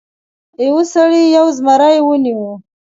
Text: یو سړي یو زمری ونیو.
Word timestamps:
یو 0.65 0.75
سړي 0.93 1.23
یو 1.37 1.45
زمری 1.57 1.97
ونیو. 2.03 2.49